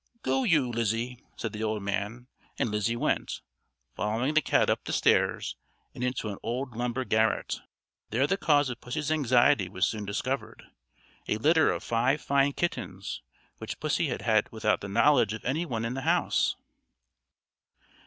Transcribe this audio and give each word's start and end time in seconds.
"Go 0.23 0.43
you, 0.43 0.67
Lizzie," 0.67 1.23
said 1.37 1.53
the 1.53 1.61
old 1.61 1.83
man; 1.83 2.25
and 2.57 2.71
Lizzie 2.71 2.95
went, 2.95 3.41
following 3.95 4.33
the 4.33 4.41
cat 4.41 4.67
up 4.67 4.83
the 4.85 4.93
stairs 4.93 5.55
and 5.93 6.03
into 6.03 6.29
an 6.29 6.39
old 6.41 6.75
lumber 6.75 7.05
garret. 7.05 7.61
There 8.09 8.25
the 8.25 8.35
cause 8.35 8.71
of 8.71 8.81
pussy's 8.81 9.11
anxiety 9.11 9.69
was 9.69 9.87
soon 9.87 10.03
discovered: 10.05 10.63
a 11.27 11.37
litter 11.37 11.69
of 11.71 11.83
five 11.83 12.19
fine 12.19 12.53
kittens, 12.53 13.21
which 13.59 13.79
pussy 13.79 14.07
had 14.07 14.23
had 14.23 14.51
without 14.51 14.81
the 14.81 14.89
knowledge 14.89 15.33
of 15.33 15.45
any 15.45 15.67
one 15.67 15.85
in 15.85 15.93
the 15.93 16.01
house. 16.01 16.55